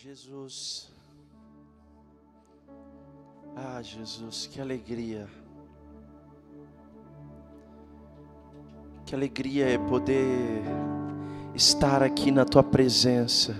[0.00, 0.92] Jesus.
[3.56, 5.28] Ah, Jesus, que alegria.
[9.04, 10.62] Que alegria é poder
[11.52, 13.56] estar aqui na tua presença.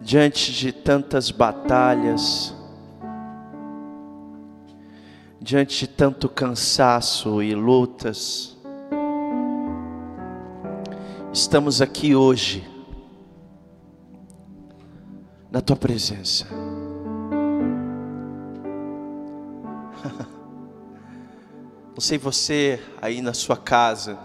[0.00, 2.54] Diante de tantas batalhas,
[5.38, 8.56] diante de tanto cansaço e lutas,
[11.30, 12.74] estamos aqui hoje
[15.56, 16.44] na tua presença.
[21.94, 24.18] Não sei você aí na sua casa,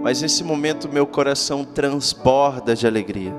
[0.00, 3.34] mas nesse momento meu coração transborda de alegria.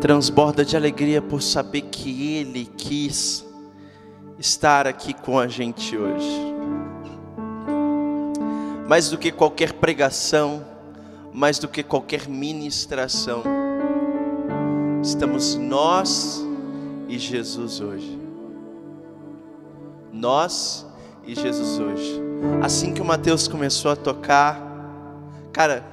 [0.00, 3.46] Transborda de alegria por saber que Ele quis
[4.36, 6.56] estar aqui com a gente hoje.
[8.88, 10.74] Mais do que qualquer pregação,
[11.36, 13.42] mais do que qualquer ministração,
[15.02, 16.42] estamos nós
[17.06, 18.18] e Jesus hoje.
[20.10, 20.86] Nós
[21.26, 22.22] e Jesus hoje.
[22.62, 24.58] Assim que o Mateus começou a tocar,
[25.52, 25.84] cara,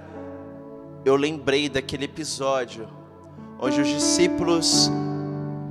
[1.03, 2.88] eu lembrei daquele episódio
[3.59, 4.90] onde os discípulos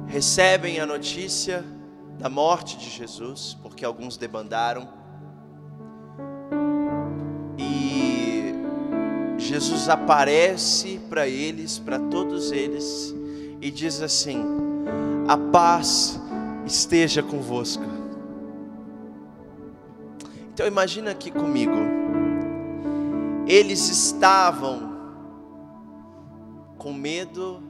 [0.07, 1.65] recebem a notícia
[2.19, 4.87] da morte de Jesus, porque alguns debandaram.
[9.53, 13.15] Jesus aparece para eles, para todos eles,
[13.61, 14.43] e diz assim:
[15.29, 16.19] A paz
[16.65, 17.85] esteja convosco.
[20.55, 21.77] Então imagina aqui comigo.
[23.47, 24.91] Eles estavam
[26.79, 27.63] com medo,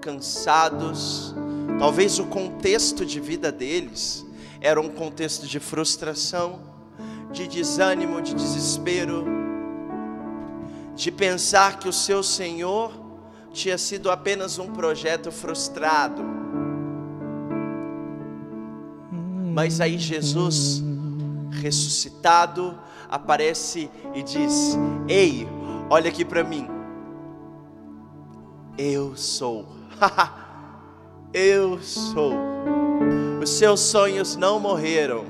[0.00, 1.34] cansados.
[1.78, 4.24] Talvez o contexto de vida deles
[4.62, 6.60] era um contexto de frustração,
[7.32, 9.37] de desânimo, de desespero,
[10.98, 12.92] de pensar que o seu Senhor
[13.52, 16.24] tinha sido apenas um projeto frustrado.
[19.54, 20.82] Mas aí Jesus
[21.62, 22.76] ressuscitado,
[23.08, 24.76] aparece e diz:
[25.08, 25.48] Ei,
[25.88, 26.68] olha aqui para mim.
[28.76, 29.68] Eu sou.
[31.32, 32.32] Eu sou.
[33.40, 35.26] Os seus sonhos não morreram,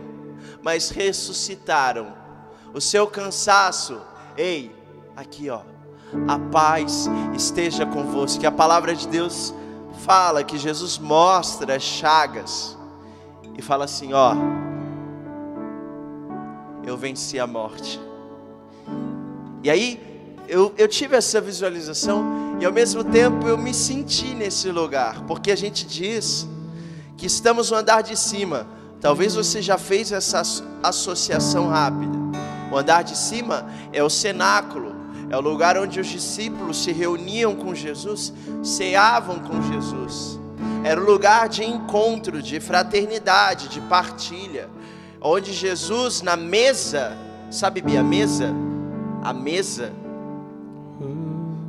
[0.63, 2.15] mas ressuscitaram.
[2.73, 4.01] O seu cansaço,
[4.37, 4.78] ei,
[5.19, 5.61] aqui ó.
[6.27, 8.41] A paz esteja convosco.
[8.41, 9.53] Que a palavra de Deus
[10.05, 12.77] fala que Jesus mostra as chagas
[13.57, 14.35] e fala assim, ó,
[16.87, 18.01] eu venci a morte.
[19.63, 20.01] E aí,
[20.47, 25.51] eu, eu tive essa visualização e ao mesmo tempo eu me senti nesse lugar, porque
[25.51, 26.49] a gente diz
[27.17, 28.67] que estamos no andar de cima.
[29.01, 30.41] Talvez você já fez essa
[30.83, 32.17] associação rápida.
[32.71, 34.88] O andar de cima é o cenáculo,
[35.31, 40.39] é o lugar onde os discípulos se reuniam com Jesus, ceavam com Jesus.
[40.85, 44.69] Era o lugar de encontro, de fraternidade, de partilha
[45.21, 47.17] onde Jesus na mesa,
[47.51, 48.55] sabe Bia, a mesa,
[49.23, 49.93] a mesa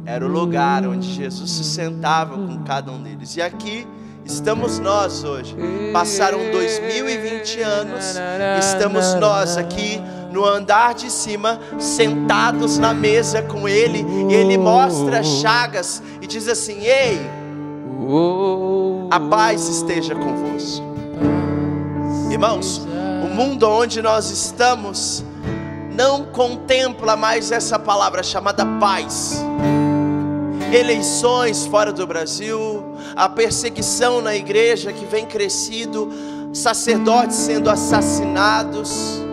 [0.05, 3.35] era o lugar onde Jesus se sentava com cada um deles.
[3.35, 3.87] E aqui
[4.25, 5.55] estamos nós hoje.
[5.93, 8.15] Passaram 2020 anos,
[8.59, 15.23] estamos nós aqui no andar de cima, sentados na mesa com ele, e ele mostra
[15.23, 17.19] chagas e diz assim: "Ei,
[19.09, 20.87] a paz esteja convosco".
[22.31, 22.87] Irmãos,
[23.39, 25.23] mundo onde nós estamos
[25.95, 29.41] não contempla mais essa palavra chamada paz.
[30.73, 32.83] Eleições fora do Brasil,
[33.15, 36.11] a perseguição na igreja que vem crescido,
[36.51, 39.23] sacerdotes sendo assassinados.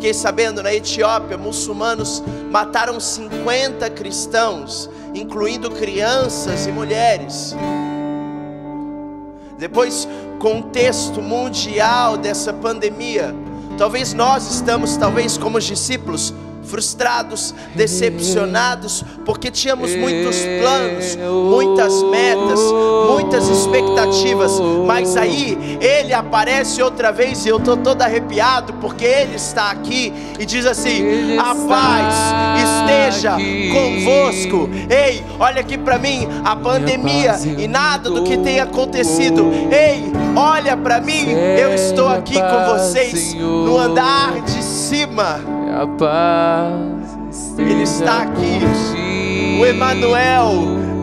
[0.00, 7.54] Fiquei sabendo na Etiópia, muçulmanos mataram 50 cristãos, incluindo crianças e mulheres.
[9.58, 13.34] Depois, contexto mundial dessa pandemia,
[13.80, 16.34] Talvez nós estamos, talvez como os discípulos,
[16.70, 21.16] frustrados, decepcionados, porque tínhamos muitos planos,
[21.50, 22.60] muitas metas,
[23.10, 24.52] muitas expectativas,
[24.86, 30.12] mas aí ele aparece outra vez e eu estou todo arrepiado porque ele está aqui
[30.38, 32.14] e diz assim: a paz
[32.56, 33.36] esteja
[33.72, 34.70] convosco.
[34.88, 39.50] Ei, olha aqui para mim, a pandemia e nada do que tem acontecido.
[39.70, 47.54] Ei, olha para mim, eu estou aqui com vocês no andar de cima a paz
[47.58, 48.60] Ele está aqui.
[49.60, 50.52] O Emanuel,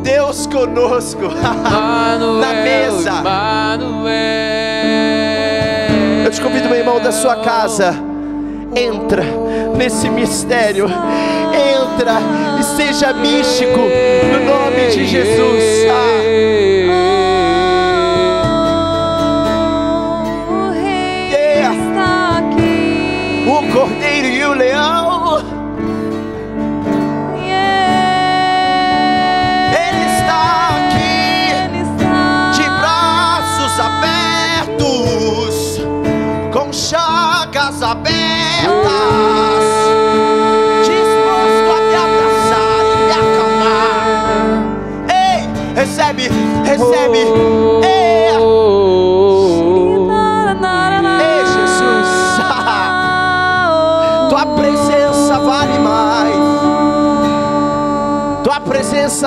[0.03, 3.23] Deus conosco na mesa.
[6.25, 7.93] Eu te convido, meu irmão, da sua casa.
[8.75, 9.23] Entra
[9.77, 12.17] nesse mistério, entra
[12.59, 15.63] e seja místico no nome de Jesus.
[15.89, 16.86] Ah.
[24.17, 25.66] Cordeiro e o leão,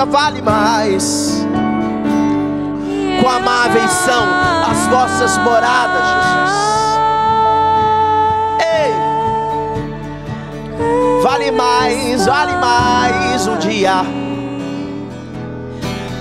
[0.01, 1.45] presença vale mais.
[3.21, 4.23] Quão amáveis são
[4.69, 6.51] as vossas moradas, Jesus.
[8.59, 8.93] Ei,
[11.21, 14.03] vale mais, vale mais um dia.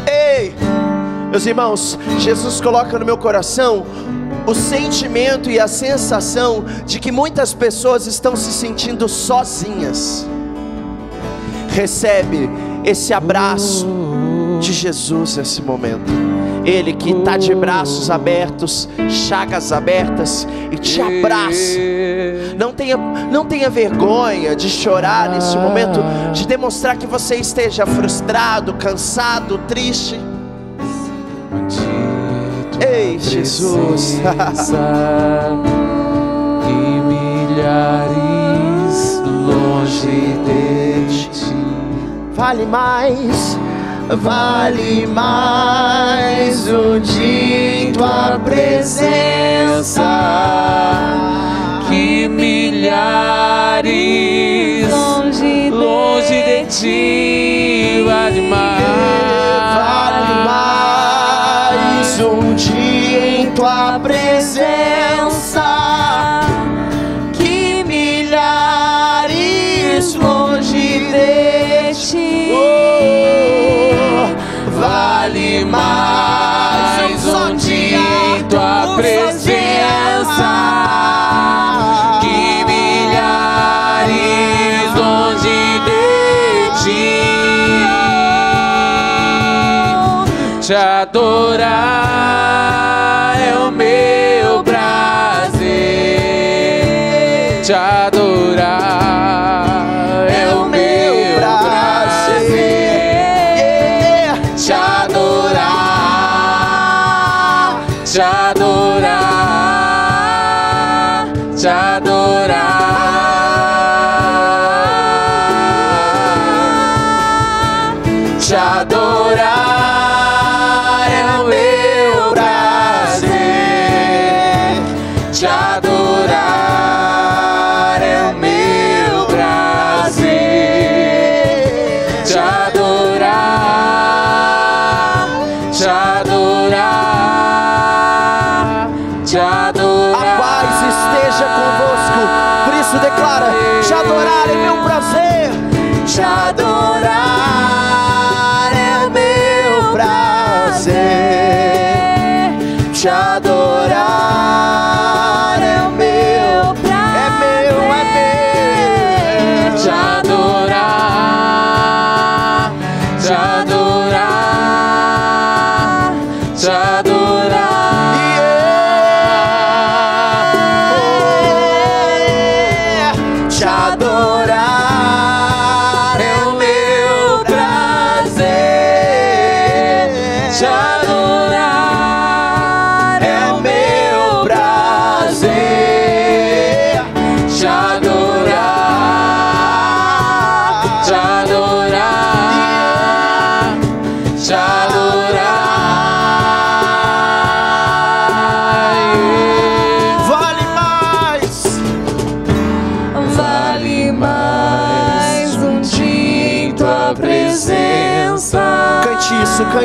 [0.06, 0.54] Ei,
[1.30, 3.86] meus irmãos, Jesus coloca no meu coração
[4.46, 10.26] o sentimento e a sensação de que muitas pessoas estão se sentindo sozinhas.
[11.68, 12.50] Recebe
[12.84, 13.86] esse abraço
[14.60, 16.10] de Jesus nesse momento.
[16.64, 21.78] Ele que está de braços abertos, chagas abertas e te abraça.
[22.58, 26.00] Não tenha, não tenha vergonha de chorar nesse momento,
[26.32, 30.20] de demonstrar que você esteja frustrado, cansado, triste.
[32.80, 34.20] Ei, Jesus.
[36.68, 36.72] e
[37.52, 38.40] milhares
[39.46, 40.06] longe
[40.44, 40.89] de ti.
[42.40, 43.58] Vale mais,
[44.08, 50.00] vale mais um dia em tua presença.
[51.86, 53.90] Que milhares
[54.90, 57.29] longe, longe de ti
[91.50, 92.09] adorar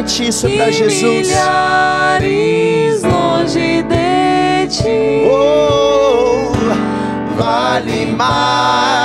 [0.05, 1.27] Cante isso, E Jesus.
[1.27, 5.25] Milhares longe de ti.
[5.27, 6.51] Oh,
[7.35, 9.04] vale mais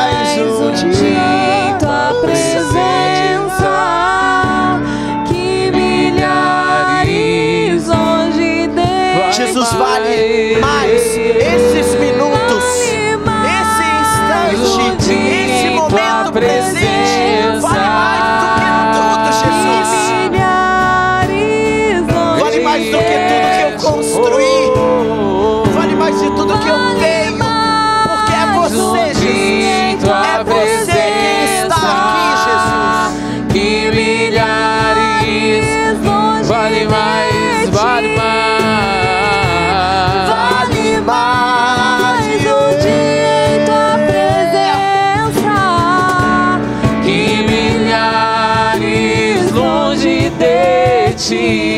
[51.30, 51.69] ti.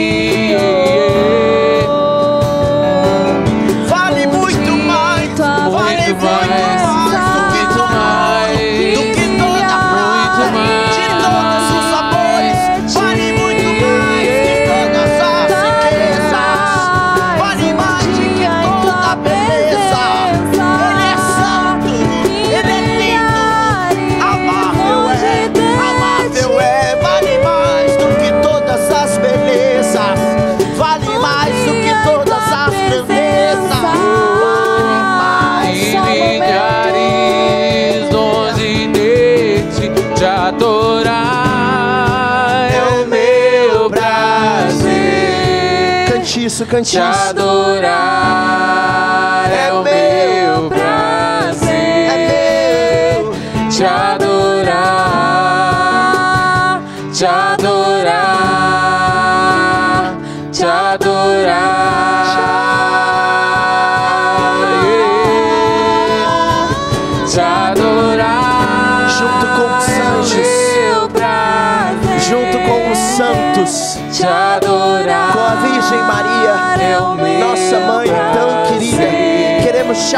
[46.52, 48.21] Isso, cante Te adorar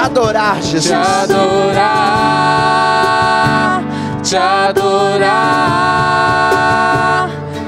[0.05, 0.93] te adorar, te Jesus.
[0.93, 1.81] adorar,
[4.23, 5.31] te adorar,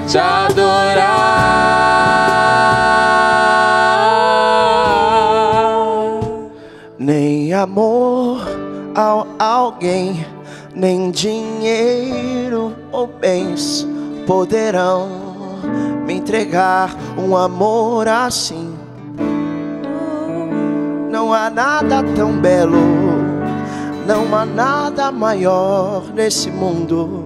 [0.07, 1.47] te adorar.
[6.99, 8.41] Nem amor
[8.95, 10.27] a alguém,
[10.75, 13.87] nem dinheiro ou bens
[14.27, 15.09] poderão
[16.05, 18.66] me entregar um amor assim.
[21.27, 22.79] Não há nada tão belo,
[24.07, 27.25] não há nada maior nesse mundo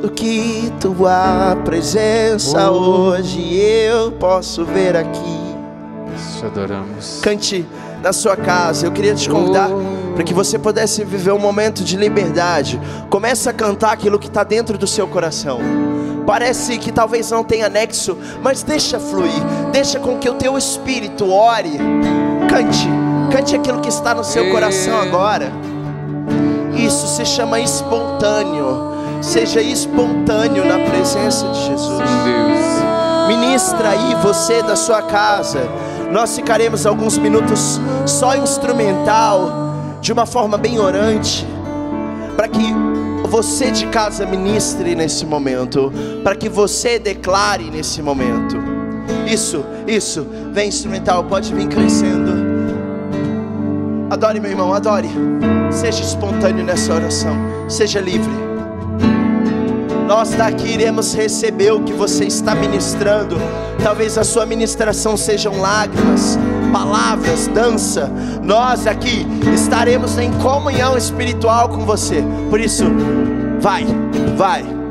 [0.00, 5.56] do que tua presença hoje eu posso ver aqui.
[6.38, 7.18] Te adoramos.
[7.20, 7.66] Cante
[8.00, 8.86] na sua casa.
[8.86, 9.68] Eu queria te convidar
[10.14, 12.80] para que você pudesse viver um momento de liberdade.
[13.10, 15.58] Comece a cantar aquilo que está dentro do seu coração.
[16.24, 19.42] Parece que talvez não tenha nexo, mas deixa fluir.
[19.72, 21.76] Deixa com que o teu espírito ore.
[22.48, 22.88] Cante,
[23.30, 25.52] cante aquilo que está no seu coração agora.
[26.74, 28.92] Isso se chama espontâneo.
[29.20, 31.98] Seja espontâneo na presença de Jesus.
[31.98, 32.62] Deus.
[33.28, 35.60] Ministra aí você da sua casa.
[36.10, 41.46] Nós ficaremos alguns minutos só instrumental, de uma forma bem orante,
[42.36, 42.74] para que
[43.28, 45.90] você de casa ministre nesse momento,
[46.22, 48.61] para que você declare nesse momento.
[49.26, 50.26] Isso, isso.
[50.52, 52.52] Vem instrumental, pode vir crescendo.
[54.10, 55.08] Adore, meu irmão, adore.
[55.70, 57.34] Seja espontâneo nessa oração.
[57.68, 58.30] Seja livre.
[60.06, 63.36] Nós daqui iremos receber o que você está ministrando.
[63.82, 66.38] Talvez a sua ministração sejam lágrimas,
[66.70, 68.10] palavras, dança.
[68.42, 72.22] Nós aqui estaremos em comunhão espiritual com você.
[72.50, 72.84] Por isso,
[73.58, 73.86] vai,
[74.36, 74.81] vai.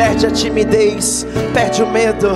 [0.00, 2.30] Perde a timidez, perde o medo.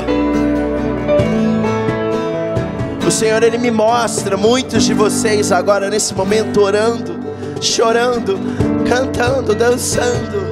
[3.06, 7.18] O Senhor, Ele me mostra muitos de vocês agora nesse momento orando,
[7.62, 8.38] chorando,
[8.86, 10.44] cantando, dançando.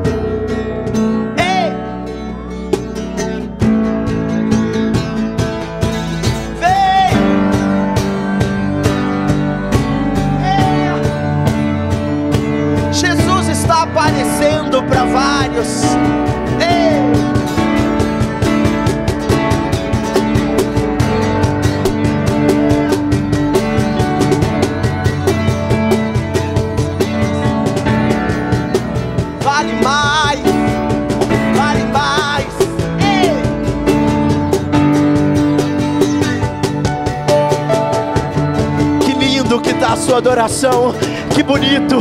[40.12, 40.94] sua adoração.
[41.34, 41.96] Que bonito.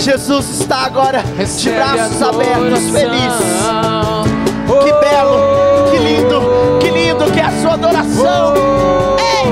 [0.00, 3.34] Jesus está agora de braços abertos, feliz.
[4.84, 6.40] Que belo, que lindo,
[6.78, 8.54] que lindo que é a sua adoração.
[9.18, 9.48] Ei!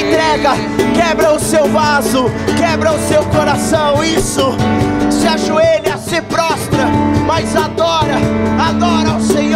[0.00, 0.52] Entrega,
[0.94, 4.04] quebra o seu vaso, quebra o seu coração.
[4.04, 4.54] Isso,
[5.10, 6.86] se ajoelha, se prostra
[7.28, 8.16] mas adora,
[8.58, 9.47] adora ao Senhor.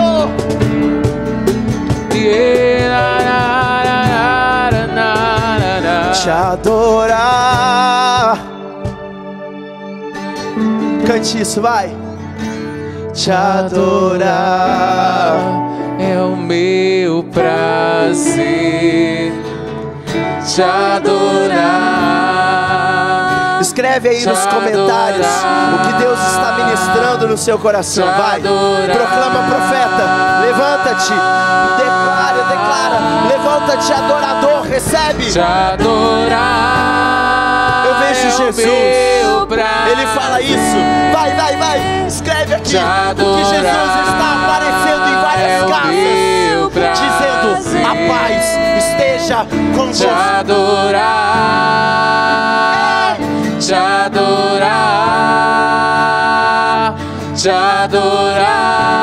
[6.13, 8.39] Te adorar.
[11.07, 11.95] Cante isso, vai.
[13.13, 15.33] Te adorar.
[15.99, 19.33] é o meu prazer
[20.55, 22.32] te adorar.
[23.73, 28.07] Escreve aí nos Te comentários o que Deus está ministrando no seu coração.
[28.07, 30.41] Te Vai, proclama, profeta.
[30.43, 31.15] Levanta-te,
[31.79, 33.01] declara, declara.
[33.31, 35.33] Levanta-te, adorador, recebe.
[35.33, 36.83] Te adorar.
[37.87, 38.67] Eu vejo é o Jesus.
[39.91, 40.77] Ele fala isso.
[41.15, 42.05] Vai, vai, vai.
[42.07, 42.73] Escreve aqui.
[42.73, 47.33] Te Porque Jesus está aparecendo em É várias o casas, dizendo:
[47.87, 48.45] a paz
[48.85, 50.11] esteja te convosco.
[50.39, 52.12] adorar,
[57.43, 59.02] te adorar,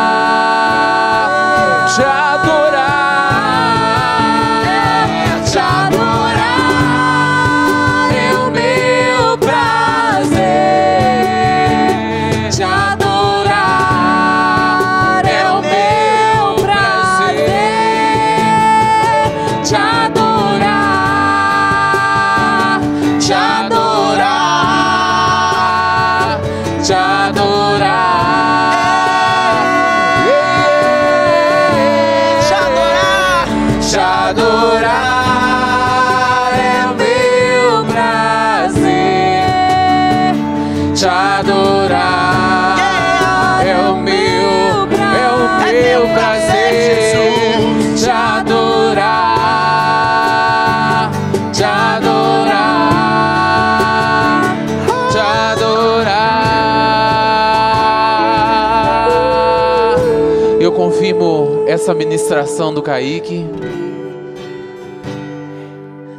[61.79, 63.45] essa ministração do Kaique.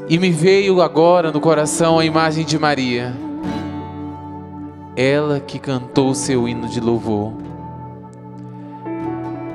[0.09, 3.15] E me veio agora no coração a imagem de Maria.
[4.97, 7.35] Ela que cantou seu hino de louvor.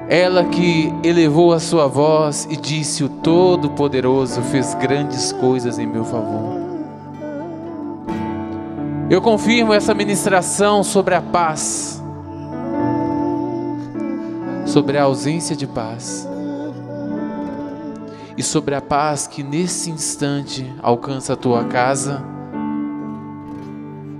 [0.07, 6.05] Ela que elevou a sua voz e disse: O Todo-Poderoso fez grandes coisas em meu
[6.05, 6.61] favor.
[9.09, 12.01] Eu confirmo essa ministração sobre a paz,
[14.75, 16.27] sobre a ausência de paz
[18.37, 22.21] e sobre a paz que nesse instante alcança a tua casa,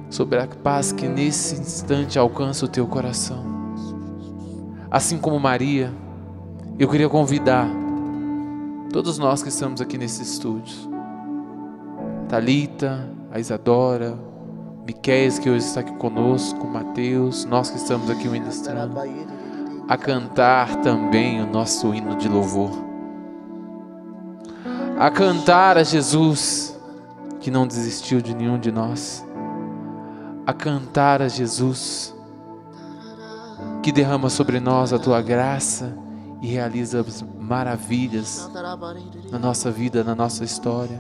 [0.10, 3.44] sobre a paz que nesse instante alcança o teu coração.
[4.90, 5.94] Assim como Maria,
[6.80, 7.68] eu queria convidar
[8.94, 10.90] todos nós que estamos aqui nesse estúdio,
[12.30, 14.18] Talita, a Isadora,
[14.88, 18.96] Miquéias que hoje está aqui conosco, Mateus, nós que estamos aqui ministrando,
[19.88, 22.72] a cantar também o nosso hino de louvor.
[24.98, 26.76] A cantar a Jesus
[27.40, 29.26] que não desistiu de nenhum de nós,
[30.48, 32.16] a cantar a Jesus
[33.84, 35.96] que derrama sobre nós a tua graça
[36.42, 38.50] e realiza as maravilhas
[39.32, 41.00] na nossa vida, na nossa história.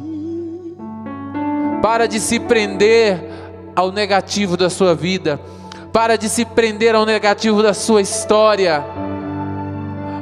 [1.81, 3.23] Para de se prender
[3.75, 5.39] ao negativo da sua vida,
[5.95, 8.83] para de se prender ao negativo da sua história,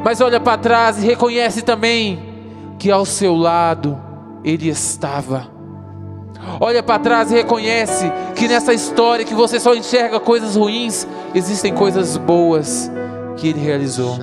[0.05, 2.21] mas olha para trás e reconhece também
[2.77, 3.99] que ao seu lado
[4.43, 5.47] ele estava.
[6.59, 8.05] Olha para trás e reconhece
[8.35, 12.91] que nessa história que você só enxerga coisas ruins, existem coisas boas
[13.35, 14.19] que ele realizou.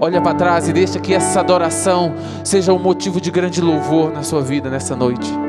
[0.00, 4.24] Olha para trás e deixa que essa adoração seja um motivo de grande louvor na
[4.24, 5.43] sua vida nessa noite.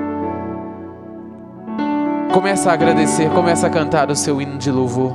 [2.36, 5.14] Começa a agradecer, começa a cantar o seu hino de louvor.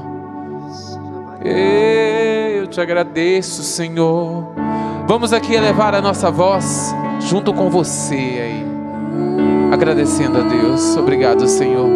[1.45, 4.47] Ei, Eu te agradeço, Senhor.
[5.07, 8.67] Vamos aqui elevar a nossa voz junto com você aí,
[9.71, 10.97] agradecendo a Deus.
[10.97, 11.91] Obrigado, Senhor.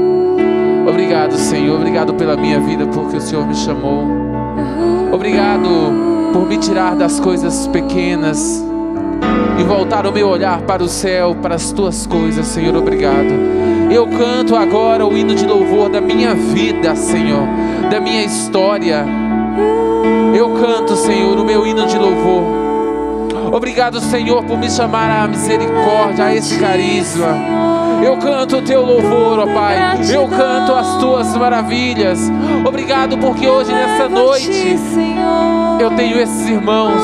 [0.86, 1.76] Obrigado, Senhor.
[1.76, 4.04] Obrigado pela minha vida, porque o Senhor me chamou.
[5.10, 5.70] Obrigado
[6.34, 8.62] por me tirar das coisas pequenas
[9.58, 12.76] e voltar o meu olhar para o céu, para as tuas coisas, Senhor.
[12.76, 13.63] Obrigado.
[13.90, 17.46] Eu canto agora o hino de louvor da minha vida, Senhor,
[17.90, 19.04] da minha história.
[20.36, 22.64] Eu canto, Senhor, o meu hino de louvor.
[23.52, 27.28] Obrigado, Senhor, por me chamar à misericórdia, a esse carisma.
[28.02, 29.76] Eu canto o teu louvor, ó Pai.
[30.12, 32.30] Eu canto as tuas maravilhas.
[32.66, 34.76] Obrigado porque hoje, nessa noite,
[35.78, 37.00] eu tenho esses irmãos.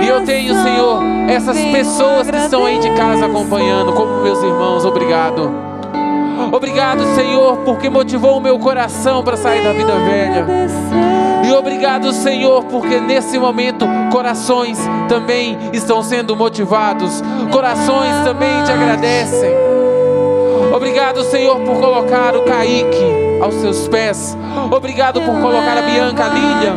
[0.00, 4.84] E eu tenho, Senhor, essas pessoas que estão aí de casa acompanhando, como meus irmãos.
[4.84, 5.71] Obrigado.
[6.52, 10.46] Obrigado, Senhor, porque motivou o meu coração para sair da vida velha.
[11.48, 19.50] E obrigado, Senhor, porque nesse momento corações também estão sendo motivados, corações também te agradecem.
[20.74, 24.36] Obrigado, Senhor, por colocar o Kaique aos seus pés.
[24.70, 26.76] Obrigado por colocar a Bianca, a Lilian.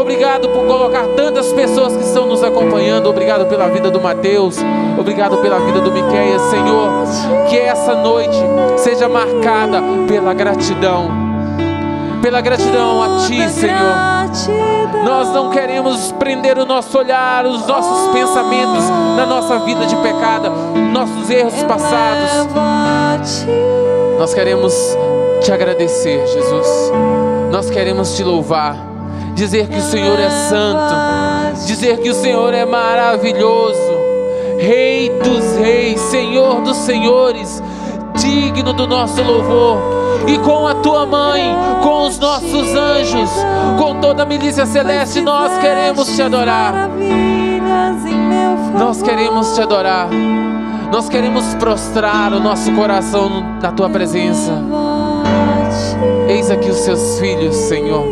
[0.00, 3.08] Obrigado por colocar tantas pessoas que estão nos acompanhando.
[3.08, 4.56] Obrigado pela vida do Mateus.
[4.98, 7.04] Obrigado pela vida do Miqueias, Senhor.
[7.48, 8.36] Que essa noite
[8.76, 11.10] seja marcada pela gratidão.
[12.22, 14.16] Pela gratidão a Ti, Senhor.
[15.04, 18.84] Nós não queremos prender o nosso olhar, os nossos pensamentos
[19.16, 20.50] na nossa vida de pecado,
[20.92, 22.48] nossos erros passados.
[24.18, 24.74] Nós queremos
[25.40, 26.92] te agradecer, Jesus.
[27.50, 28.76] Nós queremos te louvar,
[29.34, 34.06] dizer que o Senhor é santo, dizer que o Senhor é maravilhoso,
[34.58, 37.62] Rei dos reis, Senhor dos senhores,
[38.16, 39.78] digno do nosso louvor.
[40.26, 43.30] E com a tua mãe, com os nossos anjos,
[43.78, 46.90] com toda a milícia celeste, nós queremos te adorar.
[48.78, 50.08] Nós queremos te adorar.
[50.90, 54.52] Nós queremos prostrar o nosso coração na tua presença.
[56.28, 58.06] Eis aqui os seus filhos, Senhor.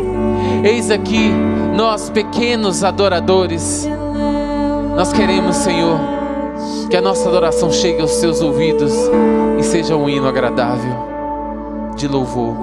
[0.63, 1.31] Eis aqui
[1.75, 3.87] nós, pequenos adoradores.
[4.95, 5.99] Nós queremos, Senhor,
[6.89, 8.93] que a nossa adoração chegue aos seus ouvidos
[9.59, 10.95] e seja um hino agradável
[11.95, 12.55] de louvor.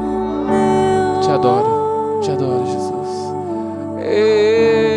[1.23, 2.93] Te adoro, te adoro, Jesus.
[3.99, 4.92] Oh,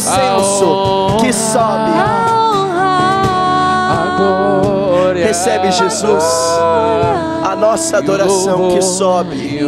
[0.00, 1.90] incenso que sobe.
[5.22, 6.24] Recebe, Jesus,
[7.44, 9.60] a nossa adoração que sobe.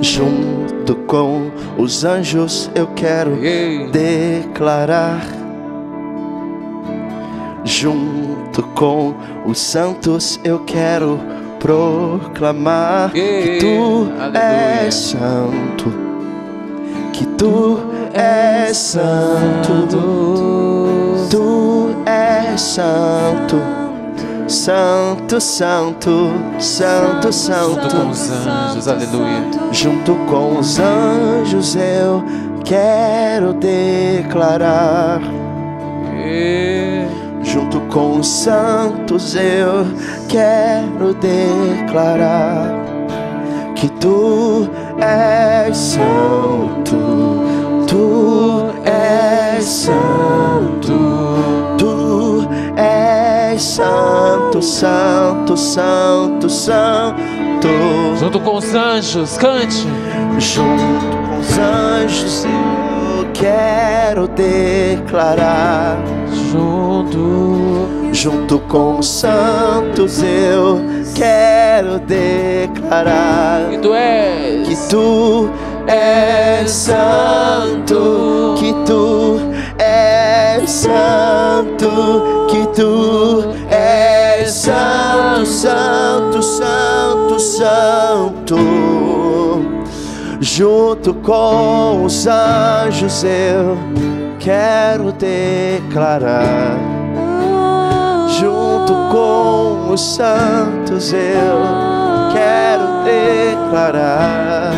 [0.00, 3.38] Junto com os anjos eu quero
[3.90, 5.22] declarar.
[7.64, 9.14] Junto com
[9.46, 11.18] os santos eu quero
[11.60, 14.86] proclamar que tu Aleluia.
[14.86, 15.92] és santo,
[17.12, 17.78] que tu
[18.14, 19.86] és santo,
[21.30, 23.56] tu és santo,
[24.48, 28.10] santo, santo, santo, Junto com santo.
[28.10, 29.44] os anjos, aleluia.
[29.72, 32.24] Junto com os anjos eu
[32.64, 35.20] quero declarar.
[36.24, 36.79] Ei.
[37.52, 39.84] Junto com os santos eu
[40.28, 42.70] quero declarar
[43.74, 44.68] que tu
[45.00, 46.96] és santo,
[47.88, 50.94] tu és santo,
[51.76, 57.68] tu és santo, santo, santo, santo.
[58.20, 59.88] Junto com os anjos, cante.
[60.38, 66.19] Junto com os anjos eu quero declarar.
[66.50, 67.88] Junto.
[68.12, 70.80] Junto com os santos eu
[71.14, 74.68] quero declarar Que tu és.
[74.68, 75.48] que tu
[75.86, 79.38] és santo, que tu
[79.78, 88.56] és santo, que tu és santo, santo, santo, santo.
[90.40, 96.78] Junto com os anjos eu quero declarar.
[98.40, 101.60] Junto com os santos eu
[102.32, 104.72] quero declarar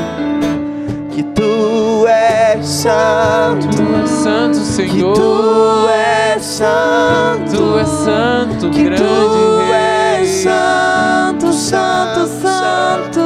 [1.13, 5.15] que tu és santo, Tu és santo, que Senhor.
[5.15, 13.22] tu és santo, Tu és santo, que grande tu és santo, santo, santo, santo.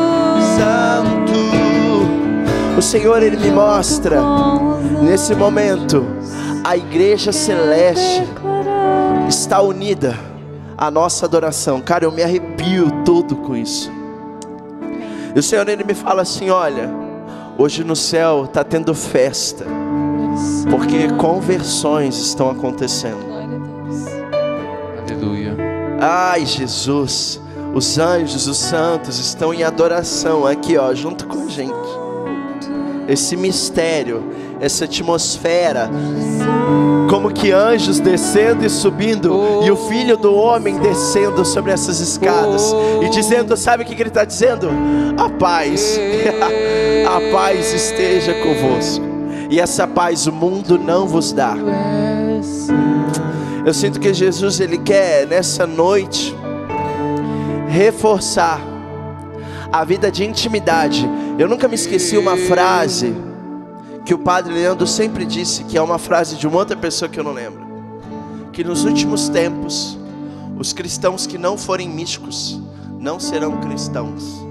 [2.87, 4.23] O Senhor ele me mostra
[5.03, 6.07] nesse momento
[6.63, 8.23] a igreja celeste
[9.29, 10.17] está unida
[10.79, 11.81] à nossa adoração.
[11.81, 13.91] Cara, eu me arrepio todo com isso.
[15.35, 16.89] E o Senhor ele me fala assim: olha,
[17.59, 19.67] hoje no céu está tendo festa,
[20.71, 23.27] porque conversões estão acontecendo.
[25.11, 25.57] Aleluia.
[26.01, 27.41] Ai, Jesus,
[27.75, 32.06] os anjos, os santos estão em adoração aqui, ó, junto com a gente.
[33.09, 34.25] Esse mistério,
[34.61, 35.89] essa atmosfera,
[37.09, 42.75] como que anjos descendo e subindo, e o filho do homem descendo sobre essas escadas
[43.03, 44.69] e dizendo: Sabe o que que ele está dizendo?
[45.17, 45.99] A paz,
[47.07, 49.05] a paz esteja convosco,
[49.49, 51.55] e essa paz o mundo não vos dá.
[53.65, 56.35] Eu sinto que Jesus ele quer nessa noite
[57.69, 58.61] reforçar
[59.73, 61.09] a vida de intimidade.
[61.39, 63.15] Eu nunca me esqueci uma frase
[64.05, 67.19] que o padre Leandro sempre disse, que é uma frase de uma outra pessoa que
[67.19, 67.67] eu não lembro.
[68.53, 69.99] Que nos últimos tempos,
[70.57, 72.61] os cristãos que não forem místicos
[72.99, 74.47] não serão cristãos.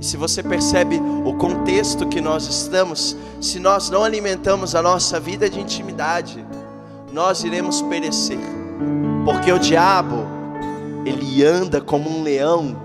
[0.00, 5.18] E se você percebe o contexto que nós estamos, se nós não alimentamos a nossa
[5.18, 6.44] vida de intimidade,
[7.12, 8.38] nós iremos perecer.
[9.24, 10.26] Porque o diabo,
[11.04, 12.76] ele anda como um leão,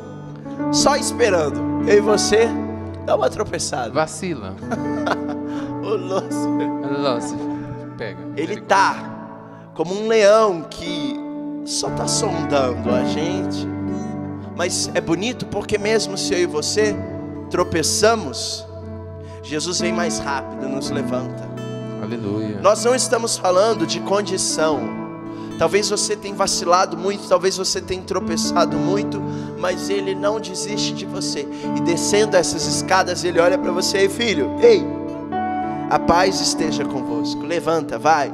[0.71, 2.47] só esperando eu e você
[3.05, 3.91] dar uma tropeçada.
[3.91, 4.55] Vacila.
[5.81, 6.69] Lúcifer.
[6.99, 7.55] Lúcifer.
[7.97, 8.19] Pega.
[8.35, 9.15] Ele tá
[9.73, 11.15] como um leão que
[11.65, 13.67] só tá sondando a gente.
[14.55, 16.95] Mas é bonito porque mesmo se eu e você
[17.49, 18.65] tropeçamos,
[19.43, 21.47] Jesus vem mais rápido, nos levanta.
[22.01, 22.59] Aleluia.
[22.61, 25.05] Nós não estamos falando de condição.
[25.57, 29.21] Talvez você tenha vacilado muito, talvez você tenha tropeçado muito,
[29.57, 31.47] mas ele não desiste de você.
[31.77, 34.83] E descendo essas escadas, ele olha para você e filho, ei,
[35.89, 37.43] a paz esteja convosco.
[37.45, 38.33] Levanta, vai.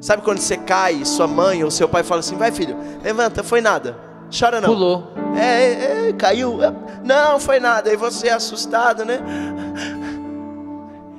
[0.00, 3.60] Sabe quando você cai, sua mãe ou seu pai fala assim: vai filho, levanta, foi
[3.60, 3.96] nada.
[4.36, 4.68] Chora não.
[4.68, 5.12] Pulou.
[5.34, 6.62] É, é, é, caiu.
[6.62, 6.72] É,
[7.02, 7.90] Não, foi nada.
[7.90, 9.20] Aí você é assustado, né?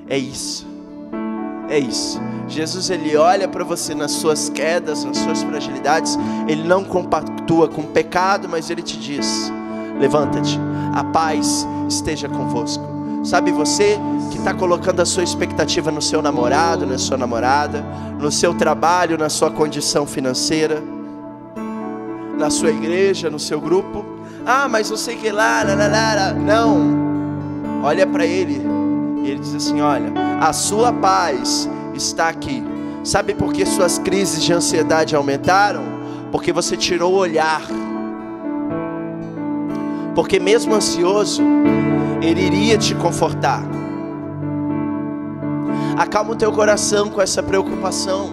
[0.08, 0.68] É isso.
[1.70, 2.20] É isso.
[2.50, 6.18] Jesus ele olha para você nas suas quedas, nas suas fragilidades.
[6.48, 9.52] Ele não compactua com o pecado, mas ele te diz:
[10.00, 10.60] levanta-te.
[10.94, 12.84] A paz esteja convosco.
[13.24, 14.00] Sabe você
[14.32, 17.86] que está colocando a sua expectativa no seu namorado, na sua namorada,
[18.20, 20.82] no seu trabalho, na sua condição financeira,
[22.38, 24.06] na sua igreja, no seu grupo.
[24.46, 26.34] Ah, mas não sei que lá, lá, lá, lá.
[26.34, 27.10] Não.
[27.84, 28.62] Olha para ele.
[29.24, 32.64] E ele diz assim: Olha, a sua paz está aqui.
[33.04, 35.84] Sabe por que suas crises de ansiedade aumentaram?
[36.32, 37.62] Porque você tirou o olhar.
[40.16, 41.42] Porque mesmo ansioso,
[42.22, 43.64] ele iria te confortar.
[45.98, 48.32] Acalma o teu coração com essa preocupação.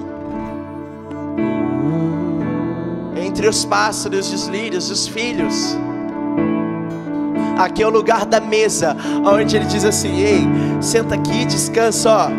[3.16, 5.76] Entre os pássaros os lírios, os filhos.
[7.58, 10.46] Aqui é o lugar da mesa, onde ele diz assim: Ei,
[10.80, 12.30] senta aqui, descansa, ó.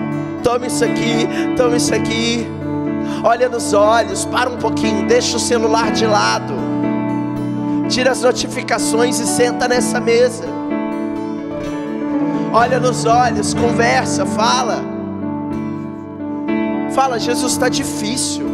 [0.48, 2.48] Toma isso aqui, toma isso aqui.
[3.22, 6.54] Olha nos olhos, para um pouquinho, deixa o celular de lado.
[7.90, 10.46] Tira as notificações e senta nessa mesa.
[12.54, 14.82] Olha nos olhos, conversa, fala.
[16.94, 18.48] Fala, Jesus, está difícil.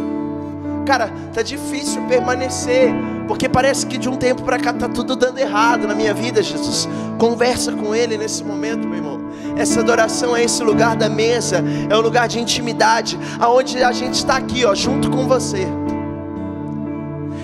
[0.84, 2.92] Cara, tá difícil permanecer
[3.26, 6.42] Porque parece que de um tempo para cá tá tudo dando errado na minha vida,
[6.42, 6.88] Jesus.
[7.18, 9.13] Conversa com Ele nesse momento, meu irmão.
[9.56, 14.14] Essa adoração é esse lugar da mesa, é um lugar de intimidade, aonde a gente
[14.14, 15.66] está aqui, ó, junto com você.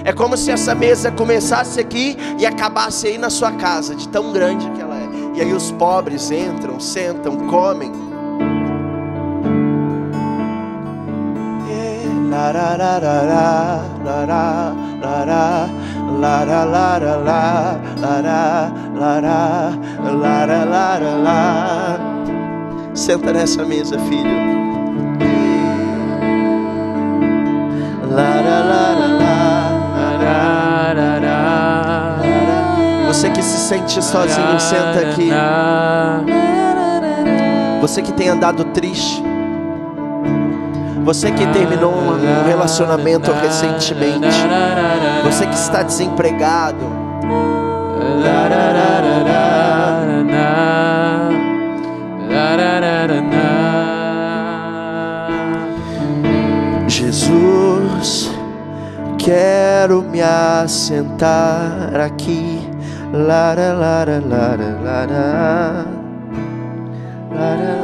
[0.05, 4.33] É como se essa mesa começasse aqui e acabasse aí na sua casa, de tão
[4.33, 5.09] grande que ela é.
[5.37, 7.93] E aí os pobres entram, sentam, comem.
[16.11, 19.71] É, larararará, lará, lará, lará, lará, lará, lará,
[20.03, 21.99] lará, lará, lará, lará.
[22.95, 24.51] Senta nessa mesa, filho.
[33.07, 35.31] Você que se sente sozinho, senta aqui.
[37.81, 39.30] Você que tem andado triste.
[41.05, 44.29] Você que terminou um relacionamento recentemente.
[45.25, 47.11] Você que está desempregado.
[56.87, 58.31] Jesus,
[59.19, 62.61] quero me assentar aqui.
[63.13, 65.87] Lara, lara, lara, lara.
[67.33, 67.80] Lara,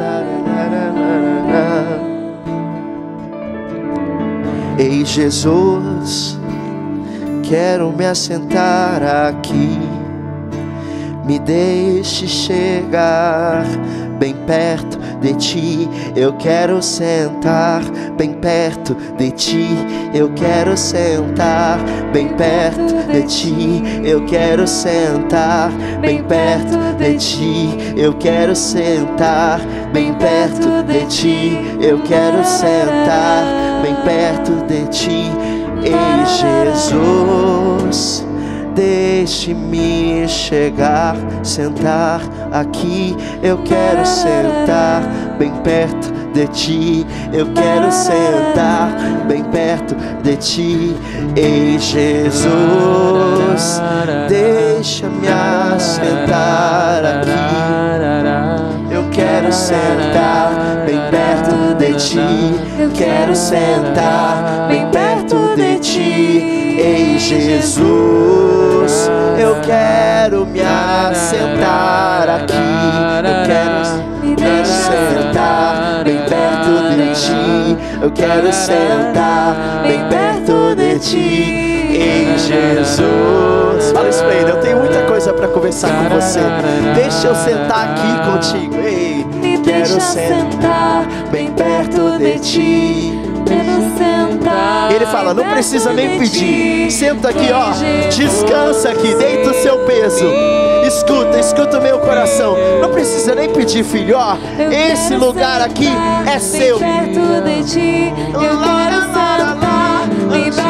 [4.78, 6.38] Ei, Jesus,
[7.42, 9.78] quero me assentar aqui.
[11.24, 13.64] Me deixe chegar
[14.18, 15.88] bem perto de ti.
[16.14, 17.82] Eu quero sentar
[18.18, 19.66] bem perto de ti.
[20.12, 21.78] Eu quero sentar
[22.12, 23.82] bem perto de ti.
[24.04, 25.70] Eu quero sentar
[26.02, 27.94] bem perto de ti.
[27.96, 29.58] Eu quero sentar
[29.90, 31.58] bem perto de ti.
[31.80, 33.65] Eu quero sentar
[34.06, 35.32] perto de ti.
[35.82, 36.24] Ei,
[36.78, 38.24] Jesus.
[38.74, 42.20] Deixe-me chegar, sentar
[42.52, 43.16] aqui.
[43.42, 45.02] Eu quero sentar
[45.38, 47.06] bem perto de ti.
[47.32, 48.90] Eu quero sentar
[49.26, 50.94] bem perto de ti.
[51.34, 52.52] Ei, Jesus,
[54.28, 58.45] deixa-me assentar aqui.
[59.16, 62.18] Quero sentar bem perto de ti.
[62.78, 66.76] Eu quero sentar bem perto de ti.
[66.78, 67.80] Ei, Jesus,
[69.38, 72.52] eu quero me assentar aqui.
[73.24, 73.80] Eu quero
[74.22, 77.78] me sentar bem perto de ti.
[78.02, 81.76] Eu quero sentar bem perto de ti.
[81.98, 83.92] Ei, Jesus.
[83.92, 84.50] Fala isso pra ele.
[84.50, 86.40] Eu tenho muita coisa pra conversar com você.
[86.94, 88.76] Deixa eu sentar aqui contigo.
[89.86, 93.12] Quero sentar bem perto de ti.
[93.46, 96.90] Quero sentar Ele fala, não bem precisa nem pedir.
[96.90, 97.70] Senta aqui, ó.
[98.10, 100.24] Descansa aqui, deita o seu peso.
[100.84, 102.56] Escuta, escuta o meu coração.
[102.80, 104.36] Não precisa nem pedir, filho, ó.
[104.92, 106.80] Esse lugar aqui sentar é bem seu.
[106.80, 108.12] perto de ti.
[108.34, 110.65] Eu quero sentar bem perto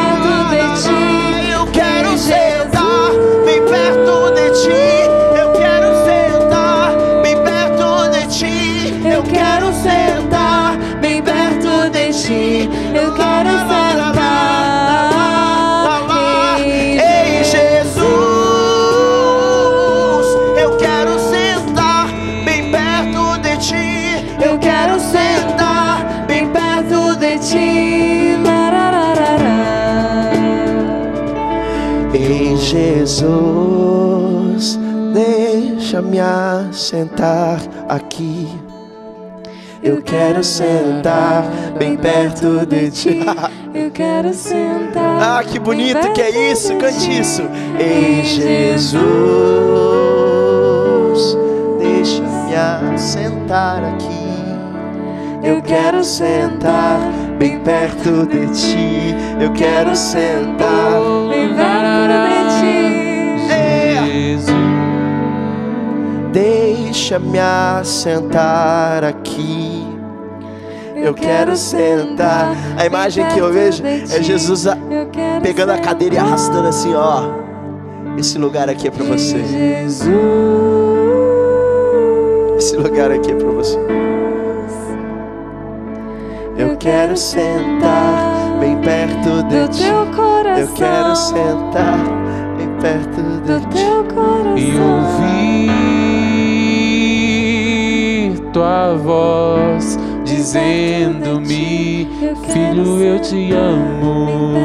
[33.17, 34.77] Jesus,
[35.11, 37.59] deixa-me assentar
[37.89, 38.47] aqui.
[39.81, 41.43] Eu quero sentar
[41.79, 43.21] bem perto de ti.
[43.73, 45.39] Eu quero sentar.
[45.39, 47.41] Ah, que bonito que é isso, cante isso.
[47.79, 49.01] Ei, Jesus,
[51.79, 54.27] deixa-me assentar aqui.
[55.43, 56.99] Eu quero sentar
[57.39, 59.15] bem perto de ti.
[59.39, 61.16] Eu quero sentar.
[66.97, 69.85] Deixa-me assentar aqui.
[70.95, 72.49] Eu quero sentar.
[72.75, 74.75] A imagem que eu vejo é Jesus a-
[75.43, 77.21] pegando a cadeira e arrastando assim, ó.
[78.17, 79.37] Esse lugar aqui é pra você.
[79.45, 80.07] Jesus.
[82.57, 83.77] Esse lugar aqui é pra você.
[86.57, 89.85] Eu quero sentar bem perto de ti.
[89.85, 91.99] Eu quero sentar
[92.57, 93.85] bem perto de ti.
[94.57, 95.96] e ouvir
[98.57, 102.09] tua voz dizendo-me:
[102.51, 104.55] Filho, eu te amo.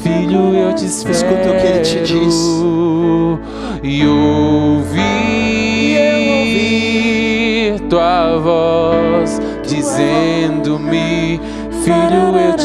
[0.00, 1.12] Filho, eu te espero.
[1.12, 2.36] Escuta o que ele te diz.
[3.82, 4.94] E ouvir
[7.90, 11.40] tua voz dizendo-me:
[11.82, 12.63] Filho, eu te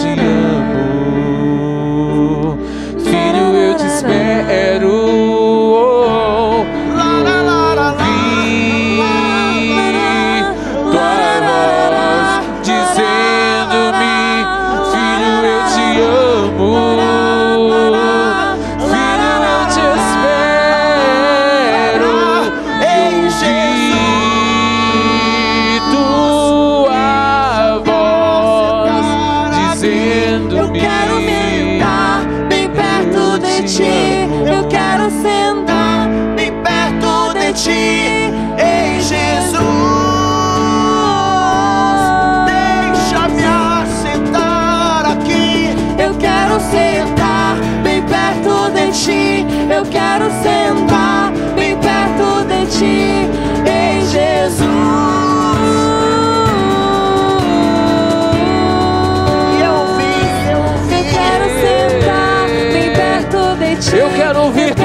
[63.87, 64.75] Eu quero ouvir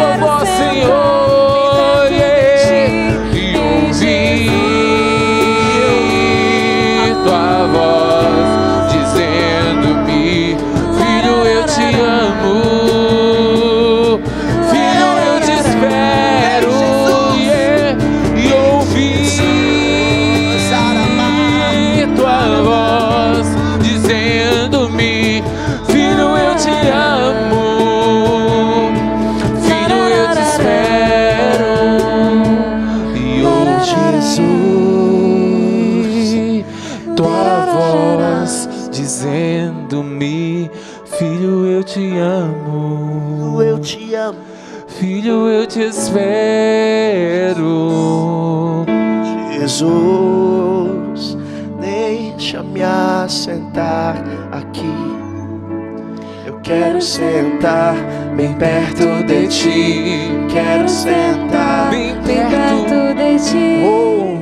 [58.58, 60.30] perto de ti.
[60.52, 63.14] Quero sentar Bem perto.
[63.14, 63.82] de ti.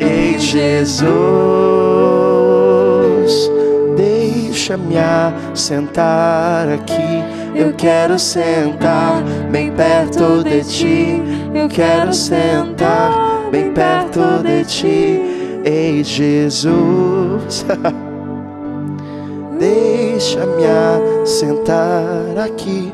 [0.04, 1.10] Ei, Jesus,
[3.96, 7.22] deixa-me assentar aqui.
[7.54, 11.22] Eu quero sentar bem perto de ti.
[11.54, 13.12] Eu quero sentar
[13.50, 15.20] bem perto de ti.
[15.64, 17.64] Ei, Jesus,
[19.58, 20.64] deixa-me
[21.22, 22.92] assentar aqui.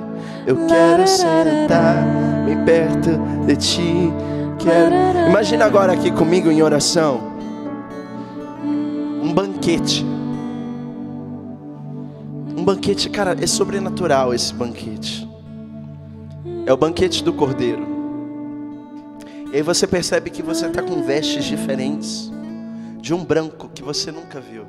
[0.48, 2.02] Eu quero sentar
[2.46, 3.10] bem perto
[3.44, 4.10] de ti.
[4.58, 5.28] Quero.
[5.28, 7.36] Imagina agora aqui comigo em oração
[9.22, 10.06] um banquete.
[12.56, 15.28] Um banquete, cara, é sobrenatural esse banquete.
[16.64, 17.86] É o banquete do Cordeiro.
[19.52, 22.32] E aí você percebe que você está com vestes diferentes
[23.02, 24.64] de um branco que você nunca viu.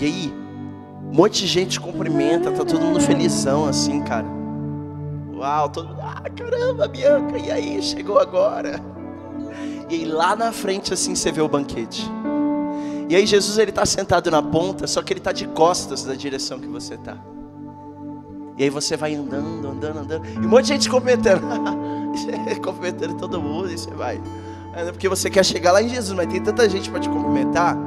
[0.00, 0.47] E aí,
[1.10, 4.26] um monte de gente cumprimenta, tá todo mundo felizão assim, cara.
[5.34, 8.80] Uau, todo mundo, ah, caramba, Bianca, e aí, chegou agora.
[9.88, 12.06] E aí lá na frente assim você vê o banquete.
[13.08, 16.14] E aí Jesus ele tá sentado na ponta, só que ele tá de costas da
[16.14, 17.16] direção que você tá.
[18.58, 21.46] E aí você vai andando, andando, andando, e um monte de gente cumprimentando.
[22.62, 24.20] cumprimentando todo mundo e você vai.
[24.74, 27.78] É porque você quer chegar lá em Jesus, mas tem tanta gente para te cumprimentar.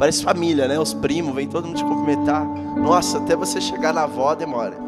[0.00, 0.80] Parece família, né?
[0.80, 2.42] Os primos, vem todo mundo te cumprimentar.
[2.46, 4.78] Nossa, até você chegar na avó demora.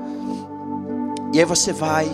[1.34, 2.10] E aí você vai,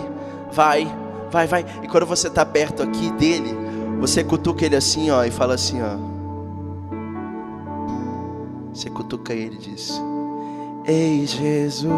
[0.51, 0.93] vai,
[1.31, 1.65] vai, vai.
[1.81, 3.57] E quando você tá perto aqui dele,
[4.01, 5.97] você cutuca ele assim, ó, e fala assim, ó.
[8.75, 10.03] Você cutuca ele e diz:
[10.85, 11.89] Ei Jesus,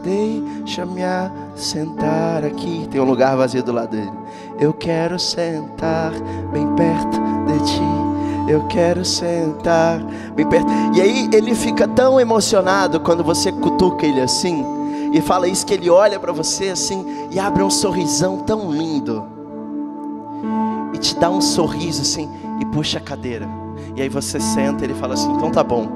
[0.00, 1.02] deixa-me
[1.56, 2.86] sentar aqui.
[2.88, 4.12] Tem um lugar vazio do lado dele.
[4.60, 6.12] Eu quero sentar
[6.52, 8.07] bem perto de ti.
[8.48, 10.00] Eu quero sentar
[10.34, 10.66] bem perto.
[10.94, 14.64] E aí ele fica tão emocionado quando você cutuca ele assim
[15.12, 19.24] e fala isso que ele olha para você assim e abre um sorrisão tão lindo.
[20.94, 22.28] E te dá um sorriso assim
[22.58, 23.46] e puxa a cadeira.
[23.94, 25.86] E aí você senta e ele fala assim: "Então tá bom.